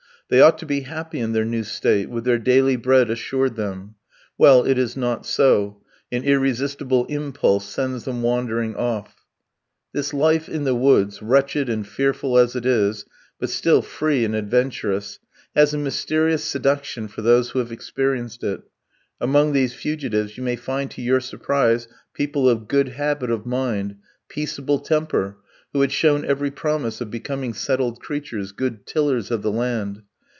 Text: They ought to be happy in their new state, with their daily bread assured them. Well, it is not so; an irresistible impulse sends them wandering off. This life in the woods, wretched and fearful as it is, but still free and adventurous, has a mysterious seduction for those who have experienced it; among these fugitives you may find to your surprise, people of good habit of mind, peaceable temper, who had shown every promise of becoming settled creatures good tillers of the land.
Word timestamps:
They 0.29 0.39
ought 0.39 0.57
to 0.59 0.65
be 0.65 0.83
happy 0.87 1.19
in 1.19 1.33
their 1.33 1.43
new 1.43 1.65
state, 1.65 2.09
with 2.09 2.23
their 2.23 2.39
daily 2.39 2.77
bread 2.77 3.09
assured 3.09 3.57
them. 3.57 3.95
Well, 4.37 4.63
it 4.63 4.77
is 4.77 4.95
not 4.95 5.25
so; 5.25 5.81
an 6.09 6.23
irresistible 6.23 7.05
impulse 7.07 7.65
sends 7.65 8.05
them 8.05 8.21
wandering 8.21 8.73
off. 8.77 9.25
This 9.91 10.13
life 10.13 10.47
in 10.47 10.63
the 10.63 10.73
woods, 10.73 11.21
wretched 11.21 11.67
and 11.67 11.85
fearful 11.85 12.37
as 12.37 12.55
it 12.55 12.65
is, 12.65 13.03
but 13.41 13.49
still 13.49 13.81
free 13.81 14.23
and 14.23 14.33
adventurous, 14.33 15.19
has 15.53 15.73
a 15.73 15.77
mysterious 15.77 16.45
seduction 16.45 17.09
for 17.09 17.21
those 17.21 17.49
who 17.49 17.59
have 17.59 17.73
experienced 17.73 18.41
it; 18.41 18.61
among 19.19 19.51
these 19.51 19.73
fugitives 19.73 20.37
you 20.37 20.43
may 20.43 20.55
find 20.55 20.91
to 20.91 21.01
your 21.01 21.19
surprise, 21.19 21.89
people 22.13 22.47
of 22.47 22.69
good 22.69 22.87
habit 22.87 23.29
of 23.31 23.45
mind, 23.45 23.97
peaceable 24.29 24.79
temper, 24.79 25.39
who 25.73 25.81
had 25.81 25.91
shown 25.91 26.23
every 26.23 26.51
promise 26.51 27.01
of 27.01 27.11
becoming 27.11 27.53
settled 27.53 27.99
creatures 27.99 28.53
good 28.53 28.85
tillers 28.85 29.29
of 29.29 29.41
the 29.41 29.51
land. 29.51 30.01